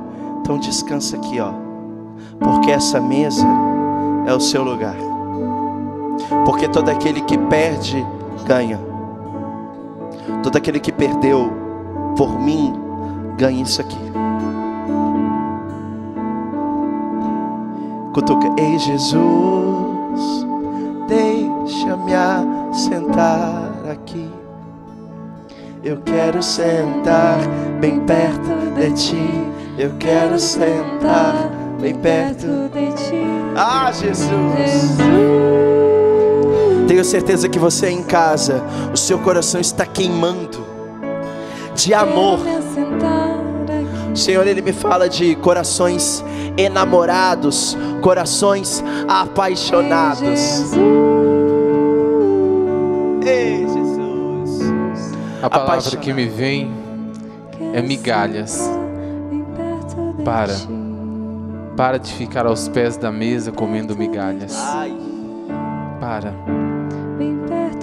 [0.41, 1.53] Então descansa aqui, ó.
[2.39, 3.47] Porque essa mesa
[4.27, 4.97] é o seu lugar.
[6.45, 8.05] Porque todo aquele que perde
[8.45, 8.79] ganha.
[10.43, 11.62] Todo aquele que perdeu
[12.17, 12.75] por mim
[13.37, 13.99] ganha isso aqui.
[18.13, 20.47] Cutuca, ei Jesus,
[21.09, 22.13] deixa-me
[22.75, 24.31] sentar aqui.
[25.83, 27.39] Eu quero sentar
[27.81, 29.53] bem perto de ti.
[29.79, 31.51] Eu quero sentar
[31.81, 33.23] bem perto de ti.
[33.57, 34.99] Ah, Jesus.
[36.87, 40.72] Tenho certeza que você em casa, o seu coração está queimando
[41.75, 42.39] de amor.
[44.13, 46.23] O Senhor, Ele me fala de corações
[46.57, 50.73] enamorados, corações apaixonados.
[53.25, 54.61] Ei, Jesus.
[55.43, 56.03] A palavra Apaixonado.
[56.03, 56.73] que me vem
[57.73, 58.71] é migalhas.
[60.25, 60.55] Para.
[61.77, 64.55] Para de ficar aos pés da mesa comendo migalhas.
[65.99, 66.35] Para.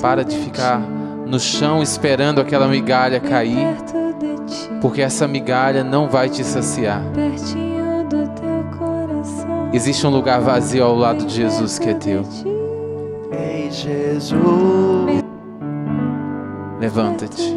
[0.01, 0.81] Para de ficar
[1.29, 3.75] no chão esperando aquela migalha cair,
[4.81, 7.03] porque essa migalha não vai te saciar.
[9.71, 12.23] Existe um lugar vazio ao lado de Jesus que é teu.
[13.31, 14.43] ei, Jesus.
[16.79, 17.55] Levanta-te.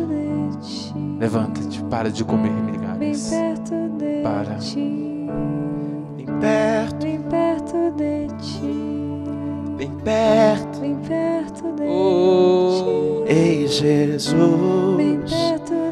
[1.18, 1.82] Levanta-te.
[1.84, 3.30] Para de comer migalhas.
[4.22, 4.58] Para.
[6.16, 9.24] Bem perto, Bem perto de ti,
[9.76, 10.80] bem perto.
[10.80, 11.88] bem perto de Oh.
[11.88, 12.51] Ti, bem
[13.72, 15.30] Jesus.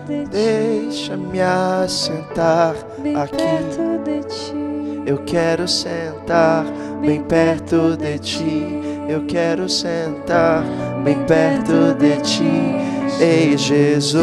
[0.06, 3.36] de Deixa-me assentar bem aqui.
[3.36, 6.64] perto de ti, Eu quero sentar
[7.00, 8.80] bem perto de ti.
[9.08, 10.62] Eu quero sentar
[11.02, 12.76] bem perto de ti.
[13.20, 14.20] Ei, Jesus,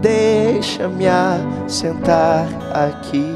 [0.00, 3.34] deixa-me assentar aqui.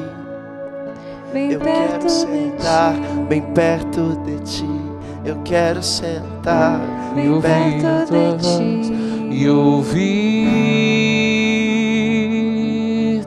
[1.32, 2.94] bem Eu quero sentar
[3.28, 4.87] bem perto de ti.
[5.28, 6.80] Eu quero sentar
[7.14, 8.92] E ouvir perto de ti,
[9.30, 10.48] E ouvir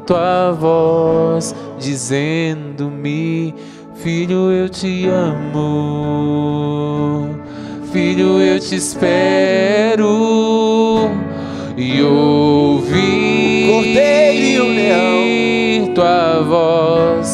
[0.08, 3.54] tua voz dizendo-me:
[3.94, 5.60] Filho, eu te amo,
[7.94, 10.08] filho, eu te espero.
[11.78, 15.94] E ouvir Cordeiro e o leão.
[15.94, 17.31] tua voz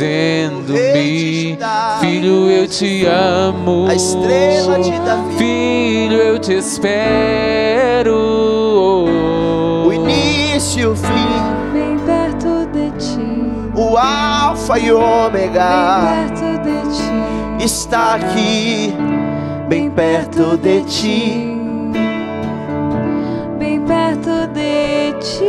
[0.00, 1.58] dizendo-me.
[2.00, 3.86] Filho, eu te amo.
[3.86, 5.36] A estrela de Davi.
[5.36, 8.16] Filho, eu te espero.
[9.86, 13.20] o início e o fim, bem perto de ti,
[13.74, 16.30] o Alfa e o bem Ômega.
[16.30, 18.94] perto de ti, está aqui,
[19.68, 21.58] bem perto de ti,
[23.58, 25.44] bem perto de ti,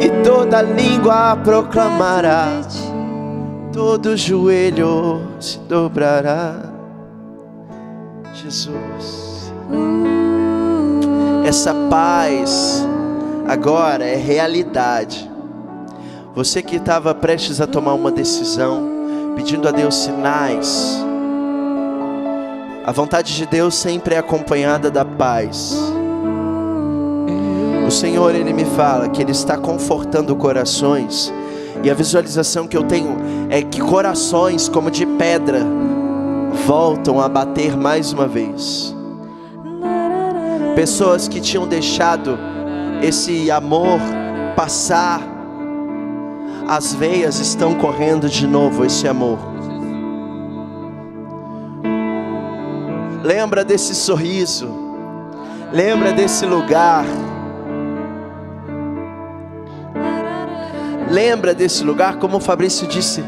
[0.00, 2.87] e toda língua proclamará, perto de ti.
[3.78, 6.64] Todo joelho se dobrará.
[8.34, 9.52] Jesus,
[11.46, 12.84] essa paz
[13.46, 15.30] agora é realidade.
[16.34, 18.82] Você que estava prestes a tomar uma decisão,
[19.36, 20.98] pedindo a Deus sinais,
[22.84, 25.78] a vontade de Deus sempre é acompanhada da paz.
[27.86, 31.32] O Senhor, Ele me fala que Ele está confortando corações.
[31.82, 33.16] E a visualização que eu tenho
[33.50, 35.64] é que corações como de pedra
[36.66, 38.94] voltam a bater mais uma vez.
[40.74, 42.38] Pessoas que tinham deixado
[43.02, 44.00] esse amor
[44.56, 45.20] passar,
[46.68, 49.38] as veias estão correndo de novo esse amor.
[53.22, 54.68] Lembra desse sorriso,
[55.72, 57.04] lembra desse lugar.
[61.10, 63.24] Lembra desse lugar, como o Fabrício disse,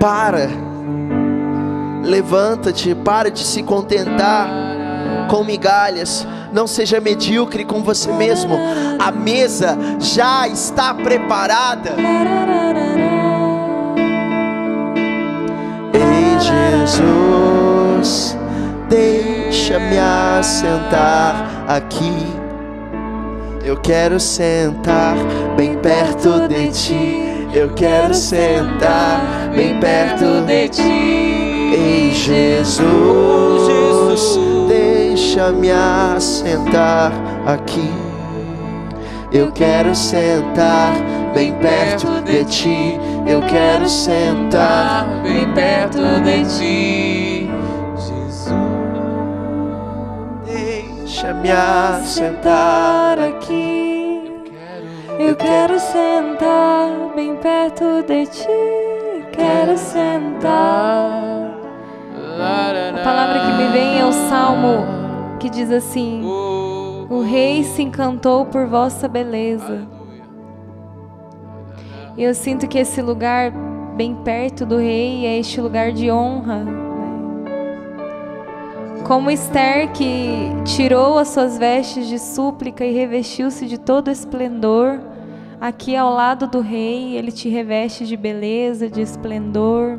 [0.00, 0.48] para,
[2.02, 4.48] levanta-te, para de se contentar
[5.28, 8.58] com migalhas, não seja medíocre com você mesmo,
[8.98, 11.94] a mesa já está preparada.
[15.92, 16.38] Ei
[18.00, 18.36] Jesus,
[18.88, 22.37] deixa-me assentar aqui.
[23.68, 25.14] Eu quero sentar
[25.54, 27.48] bem perto de ti.
[27.52, 31.74] Eu quero sentar bem perto de ti.
[31.74, 32.80] Ei Jesus,
[34.68, 37.12] deixa-me assentar
[37.44, 37.90] aqui.
[39.30, 40.94] Eu quero sentar
[41.34, 42.98] bem perto de ti.
[43.26, 47.27] Eu quero sentar bem perto de ti,
[51.20, 54.22] Deixa-me assentar aqui.
[55.18, 58.46] Eu quero sentar bem perto de ti.
[59.32, 61.10] Quero sentar.
[62.94, 64.86] A palavra que me vem é o salmo
[65.40, 69.88] que diz assim: O rei se encantou por vossa beleza.
[72.16, 73.50] Eu sinto que esse lugar
[73.96, 76.87] bem perto do rei é este lugar de honra.
[79.08, 85.00] Como Esther que tirou as suas vestes de súplica e revestiu-se de todo esplendor,
[85.58, 89.98] aqui ao lado do rei, ele te reveste de beleza, de esplendor.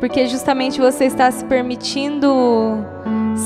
[0.00, 2.34] Porque justamente você está se permitindo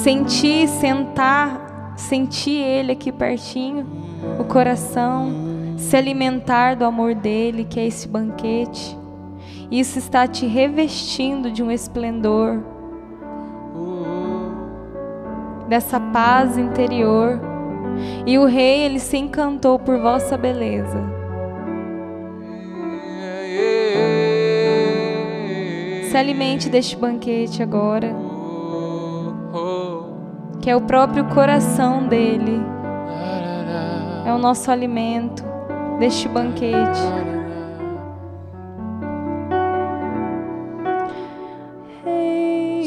[0.03, 3.87] sentir, sentar, sentir Ele aqui pertinho,
[4.39, 5.31] o coração,
[5.77, 9.00] se alimentar do amor dele, que é esse banquete.
[9.71, 12.61] Isso está te revestindo de um esplendor,
[15.69, 17.41] dessa paz interior.
[18.27, 21.01] E o rei, ele se encantou por vossa beleza.
[26.11, 28.13] Se alimente deste banquete agora,
[30.61, 32.61] que é o próprio coração dele,
[34.27, 35.45] é o nosso alimento
[36.01, 37.40] deste banquete.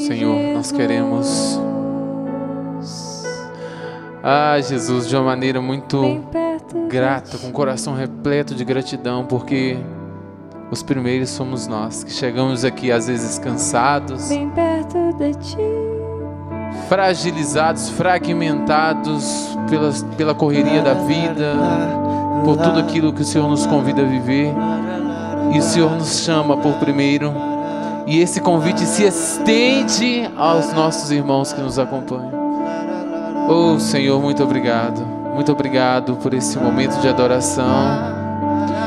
[0.08, 1.60] Senhor, nós queremos.
[4.22, 6.26] Ah, Jesus, de uma maneira muito
[6.89, 9.78] grata, com o coração repleto de gratidão, porque
[10.70, 15.58] os primeiros somos nós que chegamos aqui às vezes cansados, bem perto de ti,
[16.89, 21.54] fragilizados, fragmentados pela, pela correria da vida,
[22.43, 24.54] por tudo aquilo que o Senhor nos convida a viver.
[25.54, 27.53] E o Senhor nos chama por primeiro.
[28.06, 32.43] E esse convite se estende aos nossos irmãos que nos acompanham.
[33.47, 34.99] Oh Senhor, muito obrigado.
[35.34, 37.66] Muito obrigado por esse momento de adoração.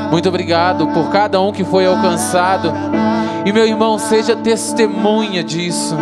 [0.09, 2.71] Muito obrigado por cada um que foi alcançado.
[3.45, 5.95] E meu irmão, seja testemunha disso.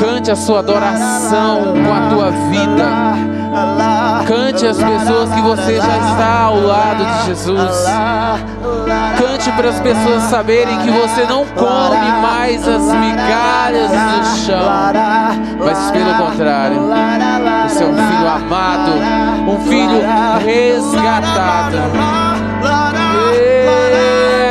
[0.00, 2.88] Cante a sua adoração com a tua vida.
[4.26, 7.86] Cante as pessoas que você já está ao lado de Jesus.
[9.58, 14.62] Para as pessoas saberem que você não come mais as migalhas do chão,
[15.58, 16.82] mas pelo contrário,
[17.68, 18.92] você é um filho amado,
[19.48, 20.00] um filho
[20.46, 21.76] resgatado.
[23.32, 24.47] Ei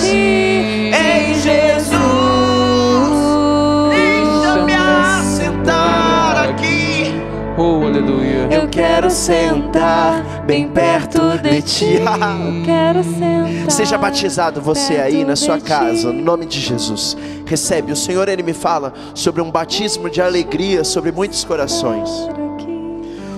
[0.00, 0.90] ti.
[0.94, 1.90] Ei Jesus,
[3.90, 7.14] deixa-me assentar aqui.
[7.58, 8.48] Oh, aleluia.
[8.50, 11.98] Eu quero sentar bem perto de ti.
[12.64, 13.70] Quero sentar.
[13.70, 17.16] Seja batizado você aí na sua casa, no nome de Jesus.
[17.46, 17.92] Recebe.
[17.92, 22.08] O Senhor ele me fala sobre um batismo de alegria sobre muitos corações.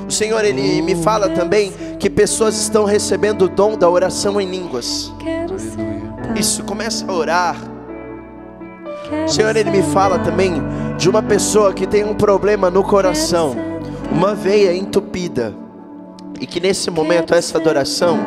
[0.09, 4.51] O Senhor ele me fala também que pessoas estão recebendo o dom da oração em
[4.51, 5.13] línguas.
[5.19, 5.88] Quero sentar.
[6.39, 7.57] Isso, começa a orar.
[9.27, 10.63] Senhor ele me fala também
[10.97, 13.57] de uma pessoa que tem um problema no coração,
[14.13, 15.55] uma veia entupida.
[16.41, 18.19] E que nesse momento essa adoração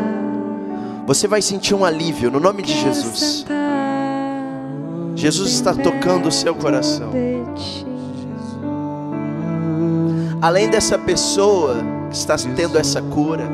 [1.06, 3.46] você vai sentir um alívio no nome de Jesus.
[5.16, 7.12] Jesus está tocando o seu coração.
[10.42, 11.78] Além dessa pessoa
[12.10, 13.48] que está tendo essa cura,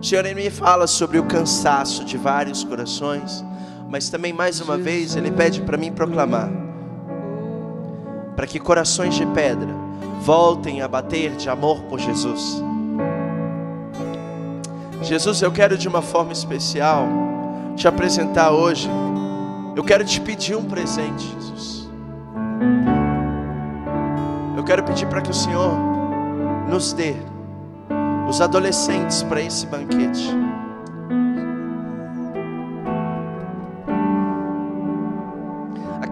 [0.00, 3.44] Senhor ele me fala sobre o cansaço de vários corações,
[3.88, 6.66] mas também mais uma vez ele pede para mim proclamar
[8.36, 9.74] para que corações de pedra
[10.20, 12.62] voltem a bater de amor por Jesus.
[15.02, 17.06] Jesus, eu quero de uma forma especial
[17.74, 18.88] te apresentar hoje.
[19.74, 21.88] Eu quero te pedir um presente, Jesus.
[24.56, 25.72] Eu quero pedir para que o Senhor
[26.68, 27.14] nos dê
[28.28, 30.45] os adolescentes para esse banquete.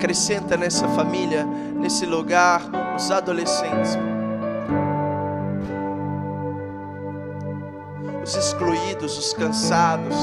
[0.05, 2.61] Acrescenta nessa família, nesse lugar,
[2.94, 3.96] os adolescentes.
[8.22, 10.14] Os excluídos, os cansados.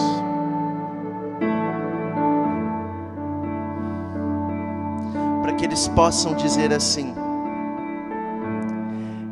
[5.41, 7.15] Para que eles possam dizer assim: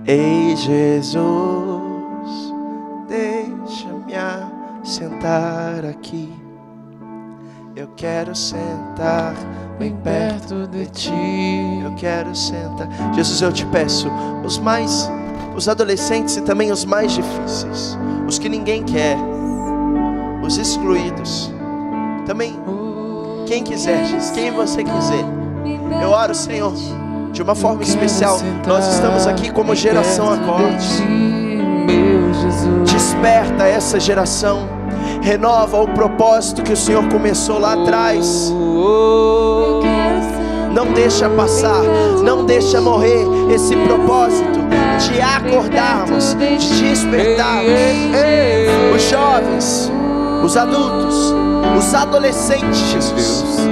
[0.08, 1.22] Ei Jesus,
[3.08, 4.16] deixa-me
[4.84, 6.34] sentar aqui.
[7.76, 9.36] Eu quero sentar
[9.80, 11.14] bem perto de ti.
[11.84, 12.90] Eu quero sentar.
[13.16, 14.12] Jesus, eu te peço,
[14.44, 15.10] os mais,
[15.56, 19.18] os adolescentes e também os mais difíceis, os que ninguém quer,
[20.44, 21.52] os excluídos.
[22.26, 22.60] Também,
[23.48, 25.26] quem quiser, Jesus, quem você quiser.
[26.04, 26.74] Eu oro, Senhor,
[27.32, 28.38] de uma forma especial.
[28.68, 31.04] Nós estamos aqui como geração acorde.
[32.86, 34.79] Desperta essa geração.
[35.22, 38.52] Renova o propósito que o Senhor começou lá atrás.
[40.74, 41.84] Não deixa passar,
[42.24, 44.60] não deixa morrer esse propósito
[45.00, 47.72] de acordarmos, de despertarmos
[48.96, 49.92] os jovens,
[50.44, 51.34] os adultos,
[51.78, 53.70] os adolescentes, Jesus.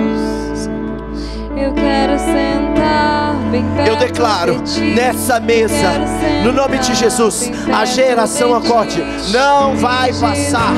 [1.55, 4.63] Eu quero sentar bem perto Eu declaro
[4.95, 5.99] nessa mesa,
[6.43, 10.73] no nome de Jesus, a geração acorde não vai passar.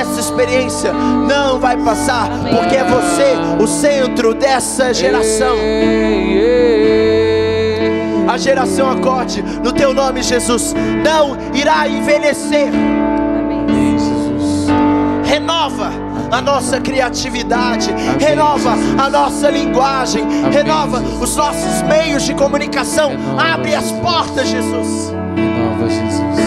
[0.00, 5.58] Essa experiência não vai passar, porque é você o centro dessa geração.
[8.26, 10.74] A geração acorde no teu nome, Jesus,
[11.04, 12.70] não irá envelhecer.
[15.22, 15.90] Renova
[16.30, 23.12] a nossa criatividade, renova a nossa linguagem, renova os nossos meios de comunicação.
[23.38, 26.39] Abre as portas, Jesus, Renova, Jesus.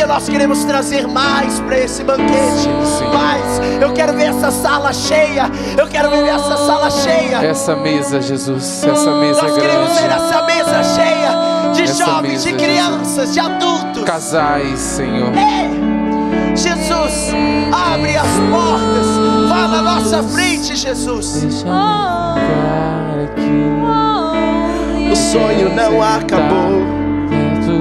[0.00, 2.68] Porque nós queremos trazer mais para esse banquete.
[3.12, 5.50] Mais, eu quero ver essa sala cheia.
[5.76, 7.44] Eu quero ver essa sala cheia.
[7.44, 10.24] Essa mesa, Jesus, essa mesa Nós é queremos ver grande.
[10.24, 14.04] essa mesa cheia de Essa jovens, de mesa, crianças, de adultos.
[14.04, 15.32] Casais, Senhor.
[15.36, 17.34] Ei, Jesus,
[17.70, 19.06] abre as portas,
[19.50, 21.42] vá na nossa frente, Jesus.
[21.42, 21.72] Deixa eu
[23.24, 23.70] aqui.
[25.12, 26.99] O sonho não acabou,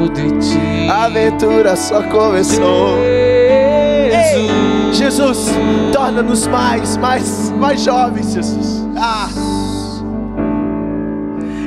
[0.10, 0.90] de ti.
[0.90, 2.98] a aventura só começou.
[3.00, 5.48] Ei, Jesus,
[5.94, 8.86] torna-nos mais, mais, mais jovens, Jesus.
[8.98, 9.30] Ah.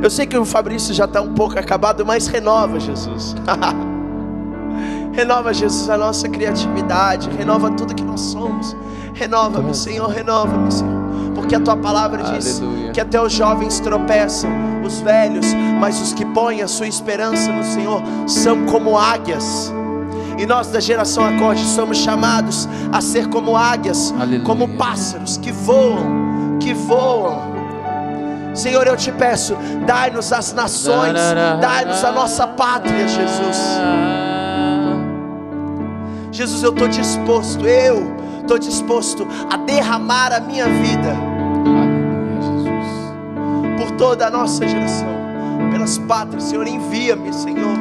[0.02, 3.34] Eu sei que o Fabrício já está um pouco acabado, mas renova, Jesus.
[5.12, 8.76] renova, Jesus, a nossa criatividade, renova tudo que nós somos.
[9.14, 11.01] Renova-me, Senhor, renova-me, Senhor.
[11.52, 12.92] Porque a tua palavra diz Aleluia.
[12.92, 14.50] que até os jovens tropeçam,
[14.82, 15.44] os velhos,
[15.78, 19.70] mas os que põem a sua esperança no Senhor são como águias.
[20.38, 24.40] E nós da geração acorde somos chamados a ser como águias, Aleluia.
[24.40, 27.42] como pássaros que voam, que voam.
[28.54, 31.12] Senhor, eu te peço, dai-nos as nações,
[31.60, 33.58] dai-nos a nossa pátria, Jesus.
[36.30, 41.21] Jesus, eu estou disposto, eu estou disposto a derramar a minha vida
[44.02, 45.06] toda a nossa geração,
[45.70, 47.78] pelas pátrias, Senhor, envia-me, Senhor.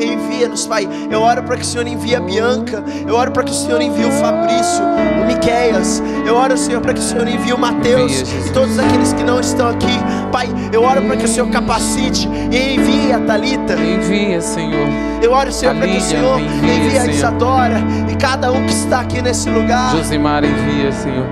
[0.00, 0.88] Envia-nos, Pai.
[1.10, 2.84] Eu oro para que o Senhor envie a Bianca.
[3.04, 4.84] Eu oro para que o Senhor envie o Fabrício,
[5.20, 6.00] o Miqueias.
[6.24, 9.40] Eu oro, Senhor, para que o Senhor envie o Mateus e todos aqueles que não
[9.40, 9.98] estão aqui.
[10.30, 13.74] Pai, eu oro para que o Senhor capacite e envie a Talita.
[13.74, 14.86] Envia, Senhor.
[15.20, 17.06] Eu oro, Senhor, para que o Senhor envia, envie a.
[17.06, 19.90] Isadora e cada um que está aqui nesse lugar.
[19.96, 21.26] Josimar, envia, Senhor.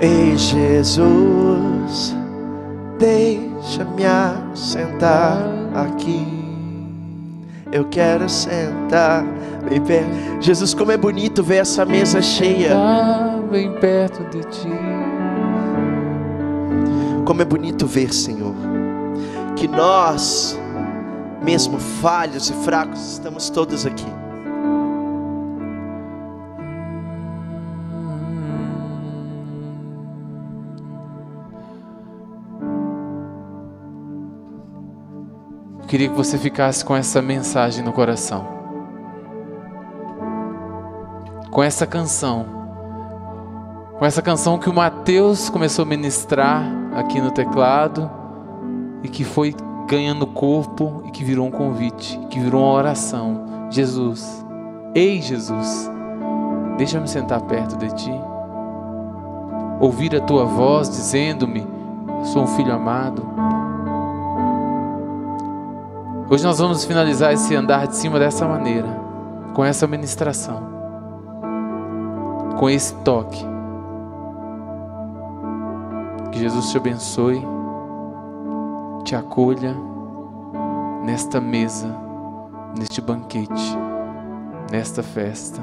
[0.00, 1.71] Ei Jesus,
[2.98, 5.38] deixa-me assentar
[5.74, 6.26] aqui.
[7.72, 9.24] Eu quero sentar
[9.68, 10.10] bem perto.
[10.40, 12.74] Jesus, como é bonito ver essa mesa cheia.
[13.50, 14.68] Bem perto de ti.
[17.24, 18.54] Como é bonito ver, Senhor,
[19.56, 20.58] que nós,
[21.42, 24.21] mesmo falhos e fracos, estamos todos aqui.
[35.92, 38.46] Queria que você ficasse com essa mensagem no coração.
[41.50, 42.46] Com essa canção.
[43.98, 46.64] Com essa canção que o Mateus começou a ministrar
[46.94, 48.10] aqui no teclado
[49.02, 49.54] e que foi
[49.86, 53.68] ganhando corpo e que virou um convite, que virou uma oração.
[53.68, 54.42] Jesus,
[54.94, 55.90] ei Jesus,
[56.78, 58.14] deixa-me sentar perto de ti.
[59.78, 61.66] Ouvir a tua voz dizendo-me:
[62.32, 63.61] sou um filho amado.
[66.30, 68.88] Hoje nós vamos finalizar esse andar de cima dessa maneira,
[69.54, 70.62] com essa ministração,
[72.58, 73.44] com esse toque.
[76.30, 77.42] Que Jesus te abençoe,
[79.04, 79.76] te acolha
[81.04, 81.88] nesta mesa,
[82.78, 83.76] neste banquete,
[84.70, 85.60] nesta festa.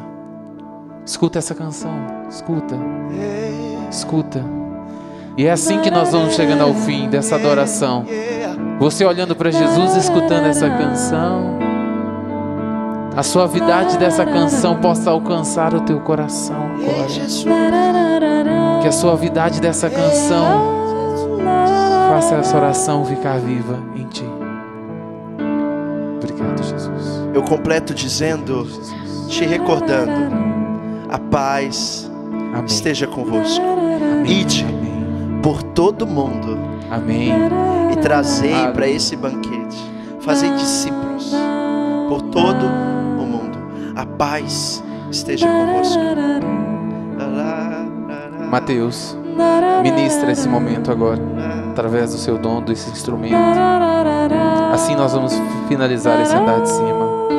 [1.03, 1.91] Escuta essa canção,
[2.29, 2.75] escuta,
[3.89, 4.45] escuta.
[5.35, 8.05] E é assim que nós vamos chegando ao fim dessa adoração.
[8.79, 11.59] Você olhando para Jesus, escutando essa canção,
[13.15, 17.07] a suavidade dessa canção possa alcançar o teu coração agora.
[18.81, 20.79] Que a suavidade dessa canção
[22.09, 24.25] faça essa oração ficar viva em ti.
[26.15, 27.27] Obrigado, Jesus.
[27.33, 28.65] eu completo dizendo,
[29.27, 30.11] te recordando,
[31.09, 32.09] a paz
[32.53, 32.65] Amém.
[32.65, 33.65] esteja convosco.
[33.65, 34.39] Amém.
[34.39, 35.39] Ide Amém.
[35.43, 37.31] por todo mundo Amém.
[37.91, 39.77] e trazei para esse banquete,
[40.21, 41.33] fazei discípulos
[42.07, 43.57] por todo o mundo.
[43.95, 45.99] A paz esteja convosco.
[48.49, 49.15] Mateus,
[49.81, 51.21] Ministra esse momento agora,
[51.69, 53.35] através do seu dom, desse instrumento.
[54.73, 55.33] Assim nós vamos
[55.67, 57.38] finalizar esse andar de cima.